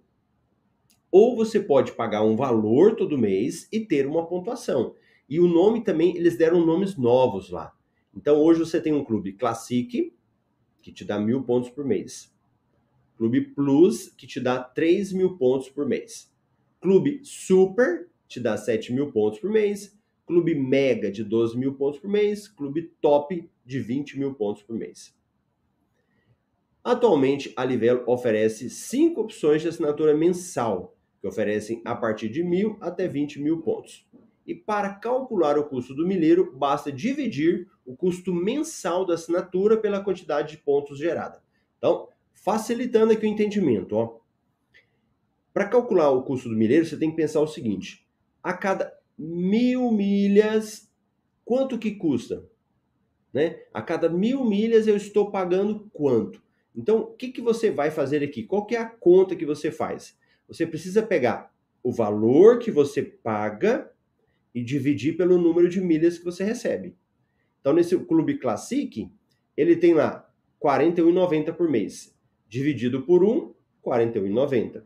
ou 1.10 1.36
você 1.36 1.60
pode 1.62 1.94
pagar 1.94 2.24
um 2.24 2.36
valor 2.36 2.96
todo 2.96 3.18
mês 3.18 3.70
e 3.72 3.80
ter 3.80 4.06
uma 4.06 4.28
pontuação. 4.28 4.96
E 5.32 5.40
o 5.40 5.48
nome 5.48 5.82
também, 5.82 6.18
eles 6.18 6.38
deram 6.38 6.66
nomes 6.66 6.98
novos 6.98 7.50
lá. 7.50 7.74
Então 8.14 8.36
hoje 8.38 8.60
você 8.60 8.82
tem 8.82 8.92
um 8.92 9.02
clube 9.02 9.32
Classic, 9.32 10.14
que 10.82 10.92
te 10.92 11.06
dá 11.06 11.18
mil 11.18 11.42
pontos 11.44 11.70
por 11.70 11.86
mês. 11.86 12.36
Clube 13.16 13.40
Plus, 13.40 14.10
que 14.10 14.28
te 14.28 14.42
dá 14.42 14.62
3 14.62 15.14
mil 15.14 15.38
pontos 15.38 15.70
por 15.70 15.88
mês. 15.88 16.30
Clube 16.82 17.22
Super, 17.24 18.10
te 18.28 18.42
dá 18.42 18.58
7 18.58 18.92
mil 18.92 19.10
pontos 19.14 19.40
por 19.40 19.50
mês. 19.50 19.98
Clube 20.28 20.54
Mega 20.54 21.10
de 21.10 21.24
12 21.24 21.58
mil 21.58 21.76
pontos 21.76 22.02
por 22.02 22.10
mês, 22.10 22.50
Clube 22.50 22.92
Top 23.00 23.50
de 23.66 23.80
20 23.80 24.20
mil 24.20 24.34
pontos 24.34 24.64
por 24.64 24.76
mês. 24.76 25.16
Atualmente, 26.84 27.54
a 27.56 27.64
Livelo 27.64 28.04
oferece 28.06 28.70
cinco 28.70 29.22
opções 29.22 29.62
de 29.62 29.70
assinatura 29.70 30.14
mensal, 30.14 30.94
que 31.22 31.28
oferecem 31.28 31.82
a 31.86 31.96
partir 31.96 32.28
de 32.28 32.44
mil 32.44 32.76
até 32.82 33.08
20 33.08 33.40
mil 33.40 33.62
pontos. 33.62 34.06
E 34.46 34.56
para 34.56 34.96
calcular 34.96 35.58
o 35.58 35.66
custo 35.66 35.94
do 35.94 36.08
milheiro, 36.08 36.52
basta 36.56 36.92
dividir 36.92 37.70
o 37.86 37.96
custo 37.96 38.34
mensal 38.34 39.06
da 39.06 39.14
assinatura 39.14 39.78
pela 39.78 40.04
quantidade 40.04 40.56
de 40.56 40.64
pontos 40.64 40.98
gerada. 40.98 41.42
Então, 41.78 42.08
facilitando 42.34 43.14
aqui 43.14 43.26
o 43.26 43.30
entendimento, 43.30 43.96
ó. 43.96 44.20
Para 45.54 45.68
calcular 45.68 46.10
o 46.12 46.24
custo 46.24 46.50
do 46.50 46.56
milheiro, 46.56 46.86
você 46.86 46.98
tem 46.98 47.10
que 47.10 47.18
pensar 47.18 47.42
o 47.42 47.48
seguinte: 47.48 48.08
a 48.42 48.54
cada 48.54 48.92
mil 49.18 49.92
milhas, 49.92 50.90
quanto 51.44 51.78
que 51.78 51.92
custa? 51.92 52.44
Né? 53.34 53.62
A 53.74 53.82
cada 53.82 54.10
mil 54.10 54.44
milhas 54.46 54.88
eu 54.88 54.96
estou 54.96 55.30
pagando 55.30 55.90
quanto? 55.94 56.42
Então, 56.76 57.02
o 57.02 57.08
que, 57.14 57.30
que 57.30 57.42
você 57.42 57.70
vai 57.70 57.92
fazer 57.92 58.24
aqui? 58.24 58.44
Qual 58.44 58.66
que 58.66 58.76
é 58.76 58.80
a 58.80 58.90
conta 58.90 59.36
que 59.36 59.46
você 59.46 59.72
faz? 59.72 60.18
Você 60.48 60.66
precisa 60.66 61.04
pegar 61.04 61.54
o 61.84 61.92
valor 61.92 62.60
que 62.60 62.72
você 62.72 63.02
paga 63.02 63.91
e 64.54 64.64
dividir 64.64 65.16
pelo 65.16 65.38
número 65.38 65.70
de 65.70 65.80
milhas 65.80 66.18
que 66.18 66.26
você 66.26 66.44
recebe. 66.44 66.96
Então, 67.60 67.74
nesse 67.74 67.98
Clube 67.98 68.38
Classic, 68.38 69.10
ele 69.56 69.76
tem 69.76 69.94
lá 69.94 70.28
R$ 70.62 70.70
41,90 70.70 71.54
por 71.54 71.70
mês. 71.70 72.16
Dividido 72.48 73.04
por 73.04 73.24
1, 73.24 73.48
R$ 73.48 73.54
41,90. 73.86 74.84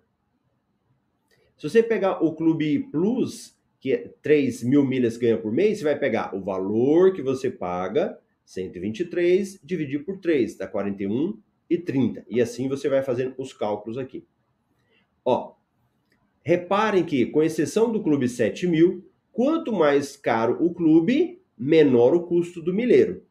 Se 1.57 1.69
você 1.69 1.81
pegar 1.81 2.24
o 2.24 2.36
Clube 2.36 2.79
Plus, 2.91 3.57
que 3.79 3.93
é 3.93 4.13
3 4.22 4.63
mil 4.63 4.86
milhas 4.86 5.15
ganha 5.15 5.38
por 5.38 5.51
mês, 5.51 5.77
você 5.79 5.84
vai 5.86 5.98
pegar 5.98 6.36
o 6.36 6.41
valor 6.41 7.13
que 7.13 7.22
você 7.22 7.50
paga, 7.50 8.19
123, 8.45 9.60
dividir 9.63 10.03
por 10.03 10.17
3, 10.17 10.57
dá 10.57 10.67
41 10.67 11.39
e 11.69 11.77
30. 11.77 12.25
E 12.29 12.41
assim 12.41 12.67
você 12.67 12.89
vai 12.89 13.01
fazendo 13.01 13.34
os 13.38 13.53
cálculos 13.53 13.98
aqui. 13.98 14.25
Ó, 15.24 15.55
reparem 16.43 17.03
que, 17.03 17.25
com 17.25 17.41
exceção 17.41 17.91
do 17.91 18.03
clube 18.03 18.27
7 18.27 18.67
mil, 18.67 19.10
quanto 19.35 19.73
mais 19.73 20.15
caro 20.15 20.65
o 20.65 20.73
clube, 20.73 21.41
menor 21.57 22.15
o 22.15 22.23
custo 22.23 22.61
do 22.61 22.73
milheiro. 22.73 23.21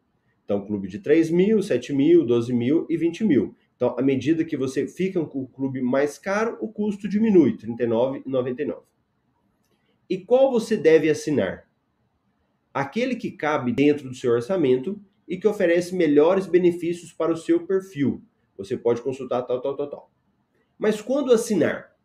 Então, 0.45 0.67
clube 0.67 0.87
de 0.87 0.99
3 0.99 1.31
mil, 1.31 1.63
7 1.63 1.95
mil, 1.95 2.27
12 2.27 2.53
mil 2.53 2.87
e 2.91 2.97
20 2.99 3.25
mil. 3.25 3.57
Então, 3.75 3.99
à 3.99 4.03
medida 4.03 4.45
que 4.45 4.55
você 4.55 4.87
fica 4.87 5.25
com 5.25 5.41
o 5.41 5.49
clube 5.49 5.81
mais 5.81 6.19
caro, 6.19 6.59
o 6.61 6.69
custo 6.69 7.09
diminui, 7.09 7.53
R$ 7.53 7.69
39,99. 7.69 8.83
E 10.11 10.19
qual 10.19 10.53
você 10.53 10.77
deve 10.77 11.09
assinar? 11.09 11.67
Aquele 12.73 13.17
que 13.17 13.31
cabe 13.31 13.73
dentro 13.73 14.07
do 14.07 14.15
seu 14.15 14.33
orçamento 14.33 15.01
e 15.27 15.39
que 15.39 15.49
oferece 15.49 15.95
melhores 15.95 16.47
benefícios 16.47 17.15
para 17.15 17.33
o 17.33 17.37
seu 17.37 17.67
perfil. 17.67 18.23
Você 18.59 18.77
pode 18.77 19.01
consultar 19.01 19.41
tal, 19.45 19.63
tal, 19.63 19.75
tal, 19.75 19.89
tal. 19.89 20.13
Mas 20.79 21.01
quando 21.01 21.33
assinar? 21.33 21.97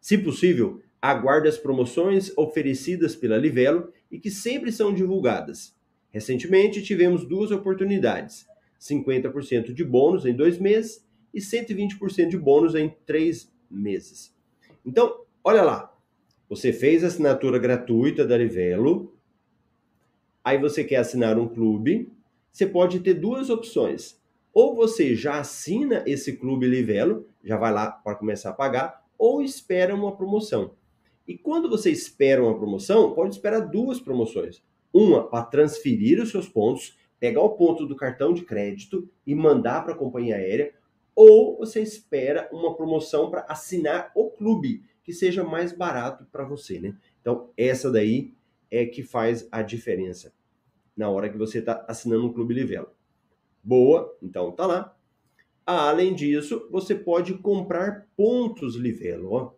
Se 0.00 0.16
possível, 0.16 0.80
aguarde 1.00 1.48
as 1.48 1.58
promoções 1.58 2.36
oferecidas 2.36 3.14
pela 3.14 3.36
Livelo 3.36 3.92
e 4.10 4.18
que 4.18 4.30
sempre 4.30 4.72
são 4.72 4.92
divulgadas. 4.92 5.76
Recentemente 6.10 6.82
tivemos 6.82 7.26
duas 7.26 7.50
oportunidades: 7.50 8.46
50% 8.80 9.72
de 9.72 9.84
bônus 9.84 10.26
em 10.26 10.34
dois 10.34 10.58
meses 10.58 11.06
e 11.32 11.40
120% 11.40 12.28
de 12.28 12.38
bônus 12.38 12.74
em 12.74 12.94
três 13.06 13.52
meses. 13.70 14.34
Então, 14.84 15.24
olha 15.44 15.62
lá. 15.62 15.94
Você 16.48 16.72
fez 16.72 17.04
a 17.04 17.08
assinatura 17.08 17.58
gratuita 17.58 18.26
da 18.26 18.38
Livelo, 18.38 19.14
aí 20.42 20.56
você 20.56 20.82
quer 20.82 20.96
assinar 20.96 21.38
um 21.38 21.46
clube, 21.46 22.10
você 22.50 22.66
pode 22.66 23.00
ter 23.00 23.12
duas 23.12 23.50
opções. 23.50 24.18
Ou 24.54 24.74
você 24.74 25.14
já 25.14 25.38
assina 25.38 26.02
esse 26.06 26.38
clube 26.38 26.66
Livelo, 26.66 27.28
já 27.44 27.58
vai 27.58 27.70
lá 27.70 27.90
para 27.90 28.14
começar 28.14 28.48
a 28.48 28.54
pagar, 28.54 29.04
ou 29.18 29.42
espera 29.42 29.94
uma 29.94 30.16
promoção. 30.16 30.77
E 31.28 31.36
quando 31.36 31.68
você 31.68 31.90
espera 31.90 32.42
uma 32.42 32.56
promoção, 32.56 33.12
pode 33.12 33.34
esperar 33.34 33.60
duas 33.60 34.00
promoções. 34.00 34.62
Uma 34.90 35.28
para 35.28 35.44
transferir 35.44 36.22
os 36.22 36.30
seus 36.30 36.48
pontos, 36.48 36.96
pegar 37.20 37.42
o 37.42 37.50
ponto 37.50 37.86
do 37.86 37.94
cartão 37.94 38.32
de 38.32 38.42
crédito 38.42 39.06
e 39.26 39.34
mandar 39.34 39.84
para 39.84 39.92
a 39.92 39.96
companhia 39.96 40.36
aérea, 40.36 40.72
ou 41.14 41.58
você 41.58 41.82
espera 41.82 42.48
uma 42.50 42.74
promoção 42.74 43.30
para 43.30 43.44
assinar 43.46 44.10
o 44.14 44.30
clube, 44.30 44.82
que 45.04 45.12
seja 45.12 45.44
mais 45.44 45.70
barato 45.72 46.24
para 46.32 46.44
você, 46.44 46.80
né? 46.80 46.96
Então, 47.20 47.50
essa 47.58 47.90
daí 47.90 48.32
é 48.70 48.86
que 48.86 49.02
faz 49.02 49.46
a 49.52 49.60
diferença 49.60 50.32
na 50.96 51.10
hora 51.10 51.28
que 51.28 51.38
você 51.38 51.58
está 51.58 51.84
assinando 51.86 52.26
um 52.26 52.32
clube 52.32 52.54
Livelo. 52.54 52.88
Boa, 53.62 54.16
então 54.22 54.50
tá 54.50 54.66
lá. 54.66 54.96
Além 55.66 56.14
disso, 56.14 56.66
você 56.70 56.94
pode 56.94 57.34
comprar 57.34 58.08
pontos 58.16 58.74
Livelo. 58.74 59.32
Ó. 59.32 59.57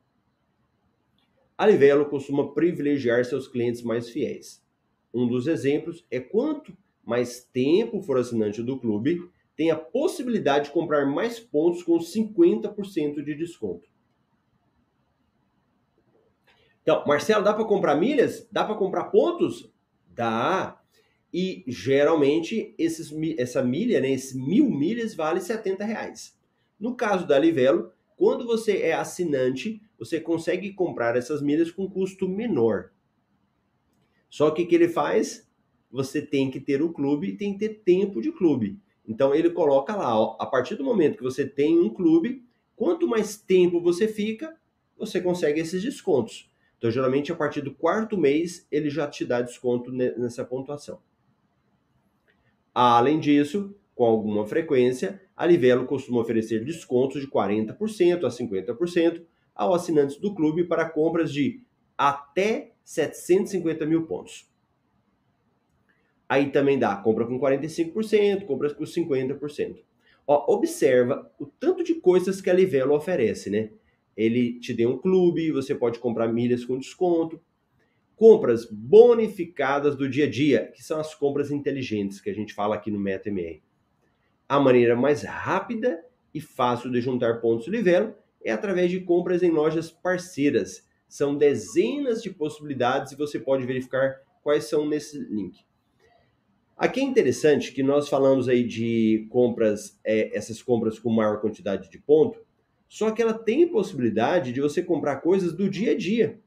A 1.61 1.67
Livelo 1.67 2.07
costuma 2.07 2.55
privilegiar 2.55 3.23
seus 3.23 3.47
clientes 3.47 3.83
mais 3.83 4.09
fiéis. 4.09 4.65
Um 5.13 5.29
dos 5.29 5.47
exemplos 5.47 6.07
é 6.11 6.19
quanto 6.19 6.75
mais 7.05 7.45
tempo 7.53 8.01
for 8.01 8.17
assinante 8.17 8.63
do 8.63 8.79
clube, 8.79 9.31
tem 9.55 9.71
a 9.71 9.77
possibilidade 9.77 10.69
de 10.69 10.71
comprar 10.71 11.05
mais 11.05 11.39
pontos 11.39 11.83
com 11.83 11.99
50% 11.99 13.23
de 13.23 13.35
desconto. 13.35 13.87
Então, 16.81 17.05
Marcelo, 17.07 17.45
dá 17.45 17.53
para 17.53 17.67
comprar 17.67 17.95
milhas? 17.95 18.49
Dá 18.51 18.65
para 18.65 18.75
comprar 18.75 19.11
pontos? 19.11 19.71
Dá. 20.15 20.81
E 21.31 21.63
geralmente 21.67 22.75
esses, 22.79 23.13
essa 23.37 23.63
milha, 23.63 24.01
né, 24.01 24.11
esses 24.11 24.33
mil 24.35 24.71
milhas, 24.71 25.15
vale 25.15 25.43
70 25.43 25.85
reais. 25.85 26.35
No 26.81 26.97
caso 26.97 27.27
da 27.27 27.39
Livelo, 27.39 27.93
quando 28.21 28.45
você 28.45 28.83
é 28.83 28.93
assinante, 28.93 29.81
você 29.99 30.21
consegue 30.21 30.75
comprar 30.75 31.17
essas 31.17 31.41
milhas 31.41 31.71
com 31.71 31.89
custo 31.89 32.29
menor. 32.29 32.91
Só 34.29 34.51
que 34.51 34.63
o 34.63 34.69
que 34.69 34.75
ele 34.75 34.91
faz? 34.91 35.51
Você 35.91 36.21
tem 36.21 36.51
que 36.51 36.61
ter 36.61 36.83
o 36.83 36.93
clube 36.93 37.29
e 37.29 37.37
tem 37.39 37.55
que 37.55 37.61
ter 37.61 37.77
tempo 37.77 38.21
de 38.21 38.31
clube. 38.31 38.79
Então 39.09 39.35
ele 39.35 39.49
coloca 39.49 39.97
lá, 39.97 40.21
ó, 40.21 40.37
a 40.39 40.45
partir 40.45 40.75
do 40.75 40.85
momento 40.85 41.17
que 41.17 41.23
você 41.23 41.47
tem 41.47 41.79
um 41.79 41.89
clube, 41.89 42.45
quanto 42.77 43.09
mais 43.09 43.39
tempo 43.39 43.81
você 43.81 44.07
fica, 44.07 44.55
você 44.99 45.19
consegue 45.19 45.59
esses 45.59 45.83
descontos. 45.83 46.53
Então, 46.77 46.91
geralmente, 46.91 47.33
a 47.33 47.35
partir 47.35 47.63
do 47.63 47.75
quarto 47.75 48.19
mês, 48.19 48.67
ele 48.71 48.91
já 48.91 49.09
te 49.09 49.25
dá 49.25 49.41
desconto 49.41 49.91
nessa 49.91 50.45
pontuação. 50.45 51.01
Além 52.75 53.19
disso, 53.19 53.75
com 54.01 54.07
alguma 54.07 54.47
frequência, 54.47 55.21
a 55.37 55.45
Livelo 55.45 55.85
costuma 55.85 56.23
oferecer 56.23 56.65
descontos 56.65 57.21
de 57.21 57.29
40% 57.29 58.25
a 58.25 58.31
50% 58.31 59.23
aos 59.55 59.83
assinantes 59.83 60.17
do 60.17 60.35
clube 60.35 60.65
para 60.65 60.89
compras 60.89 61.31
de 61.31 61.61
até 61.99 62.73
750 62.83 63.85
mil 63.85 64.07
pontos. 64.07 64.51
Aí 66.27 66.51
também 66.51 66.79
dá 66.79 66.97
compra 66.97 67.27
com 67.27 67.39
45%, 67.39 68.47
compras 68.47 68.73
com 68.73 68.85
50%. 68.85 69.83
Ó, 70.27 70.55
observa 70.55 71.31
o 71.39 71.45
tanto 71.45 71.85
de 71.85 71.97
coisas 71.97 72.41
que 72.41 72.49
a 72.49 72.55
Livelo 72.55 72.95
oferece, 72.95 73.51
né? 73.51 73.69
Ele 74.17 74.59
te 74.61 74.73
deu 74.73 74.89
um 74.89 74.99
clube, 74.99 75.53
você 75.53 75.75
pode 75.75 75.99
comprar 75.99 76.27
milhas 76.33 76.65
com 76.65 76.79
desconto, 76.79 77.39
compras 78.17 78.65
bonificadas 78.65 79.95
do 79.95 80.09
dia 80.09 80.25
a 80.25 80.31
dia, 80.31 80.73
que 80.75 80.83
são 80.83 80.99
as 80.99 81.15
compras 81.15 81.51
inteligentes 81.51 82.19
que 82.19 82.31
a 82.31 82.35
gente 82.35 82.55
fala 82.55 82.77
aqui 82.77 82.91
no 82.91 82.99
MetaMR. 82.99 83.61
A 84.51 84.59
maneira 84.59 84.97
mais 84.97 85.23
rápida 85.23 86.05
e 86.35 86.41
fácil 86.41 86.91
de 86.91 87.01
juntar 87.01 87.41
pontos 87.41 87.69
Livelo 87.69 88.17
é 88.45 88.51
através 88.51 88.91
de 88.91 88.99
compras 88.99 89.45
em 89.45 89.51
lojas 89.53 89.93
parceiras. 89.93 90.85
São 91.09 91.37
dezenas 91.37 92.21
de 92.21 92.31
possibilidades 92.31 93.13
e 93.13 93.17
você 93.17 93.39
pode 93.39 93.65
verificar 93.65 94.21
quais 94.43 94.65
são 94.65 94.89
nesse 94.89 95.17
link. 95.21 95.61
Aqui 96.77 96.99
é 96.99 97.05
interessante 97.05 97.71
que 97.71 97.81
nós 97.81 98.09
falamos 98.09 98.49
aí 98.49 98.65
de 98.65 99.29
compras, 99.31 99.97
é, 100.03 100.37
essas 100.37 100.61
compras 100.61 100.99
com 100.99 101.11
maior 101.11 101.41
quantidade 101.41 101.89
de 101.89 101.99
ponto, 102.01 102.45
só 102.89 103.13
que 103.13 103.23
ela 103.23 103.35
tem 103.35 103.69
possibilidade 103.69 104.53
de 104.53 104.61
você 104.61 104.83
comprar 104.83 105.19
coisas 105.19 105.53
do 105.53 105.71
dia 105.71 105.93
a 105.93 105.97
dia, 105.97 106.41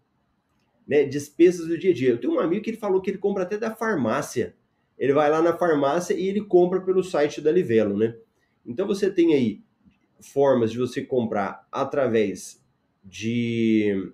né? 0.86 1.06
Despesas 1.06 1.70
do 1.70 1.78
dia 1.78 1.92
a 1.92 1.94
dia. 1.94 2.10
Eu 2.10 2.20
tenho 2.20 2.34
um 2.34 2.40
amigo 2.42 2.66
que 2.66 2.70
ele 2.70 2.76
falou 2.76 3.02
que 3.02 3.12
ele 3.12 3.18
compra 3.18 3.44
até 3.44 3.58
da 3.58 3.74
farmácia. 3.74 4.58
Ele 4.98 5.14
vai 5.14 5.30
lá 5.30 5.42
na 5.42 5.58
farmácia 5.58 6.14
e 6.14 6.28
ele 6.28 6.42
compra 6.42 6.82
pelo 6.82 7.04
site 7.04 7.42
da 7.42 7.52
Livelo, 7.52 7.98
né? 7.98 8.16
Então 8.66 8.88
você 8.88 9.12
tem 9.12 9.34
aí 9.34 9.62
formas 10.20 10.72
de 10.72 10.78
você 10.78 11.02
comprar 11.02 11.68
através 11.72 12.64
de 13.04 14.14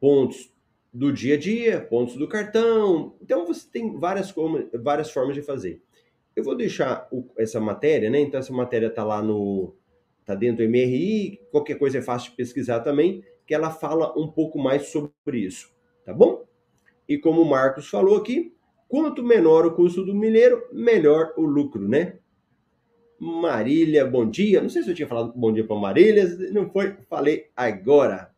pontos 0.00 0.52
do 0.92 1.12
dia 1.12 1.34
a 1.34 1.38
dia, 1.38 1.80
pontos 1.80 2.16
do 2.16 2.28
cartão. 2.28 3.14
Então 3.20 3.46
você 3.46 3.68
tem 3.70 3.98
várias, 3.98 4.34
várias 4.74 5.10
formas 5.10 5.34
de 5.34 5.42
fazer. 5.42 5.82
Eu 6.34 6.42
vou 6.42 6.56
deixar 6.56 7.06
o, 7.12 7.28
essa 7.38 7.60
matéria, 7.60 8.10
né? 8.10 8.20
Então 8.20 8.40
essa 8.40 8.52
matéria 8.52 8.90
tá 8.90 9.04
lá 9.04 9.22
no 9.22 9.74
tá 10.24 10.34
dentro 10.34 10.64
do 10.64 10.70
MRI, 10.70 11.40
qualquer 11.52 11.78
coisa 11.78 11.98
é 11.98 12.02
fácil 12.02 12.30
de 12.30 12.36
pesquisar 12.36 12.80
também, 12.80 13.22
que 13.46 13.54
ela 13.54 13.70
fala 13.70 14.12
um 14.18 14.26
pouco 14.26 14.58
mais 14.58 14.88
sobre 14.88 15.38
isso, 15.38 15.72
tá 16.04 16.12
bom? 16.12 16.44
E 17.08 17.16
como 17.16 17.42
o 17.42 17.48
Marcos 17.48 17.88
falou 17.88 18.16
aqui, 18.16 18.52
quanto 18.88 19.22
menor 19.22 19.66
o 19.66 19.74
custo 19.74 20.04
do 20.04 20.14
milheiro, 20.14 20.68
melhor 20.72 21.32
o 21.36 21.42
lucro, 21.42 21.88
né? 21.88 22.18
Marília, 23.18 24.06
bom 24.06 24.28
dia. 24.28 24.60
Não 24.60 24.68
sei 24.68 24.82
se 24.82 24.90
eu 24.90 24.94
tinha 24.94 25.08
falado 25.08 25.32
bom 25.34 25.52
dia 25.52 25.66
para 25.66 25.76
Marília, 25.76 26.26
não 26.52 26.68
foi? 26.68 26.96
Falei 27.08 27.50
agora. 27.56 28.30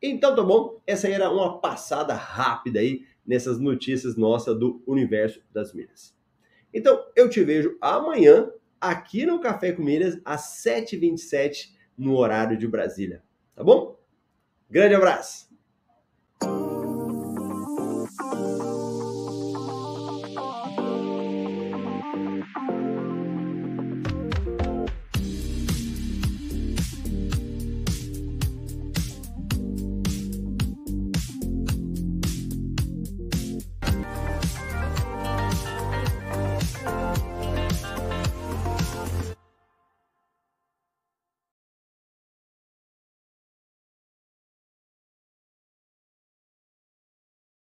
Então 0.00 0.34
tá 0.34 0.42
bom, 0.42 0.80
essa 0.86 1.08
era 1.08 1.30
uma 1.30 1.60
passada 1.60 2.14
rápida 2.14 2.80
aí 2.80 3.04
nessas 3.26 3.58
notícias 3.58 4.16
nossas 4.16 4.58
do 4.58 4.82
universo 4.86 5.42
das 5.52 5.72
milhas. 5.72 6.14
Então 6.72 7.04
eu 7.14 7.28
te 7.28 7.42
vejo 7.42 7.76
amanhã 7.80 8.50
aqui 8.80 9.24
no 9.24 9.40
Café 9.40 9.72
com 9.72 9.82
Milhas 9.82 10.20
às 10.24 10.62
7h27 10.64 11.72
no 11.96 12.16
horário 12.16 12.56
de 12.56 12.66
Brasília. 12.66 13.22
Tá 13.54 13.62
bom? 13.62 13.98
Grande 14.68 14.94
abraço! 14.94 15.48